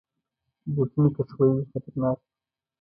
[0.73, 2.29] بوټونه که ښوی وي، خطرناک دي.